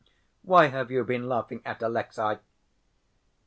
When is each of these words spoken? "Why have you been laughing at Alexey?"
"Why 0.41 0.69
have 0.69 0.89
you 0.89 1.03
been 1.03 1.29
laughing 1.29 1.61
at 1.63 1.79
Alexey?" 1.83 2.39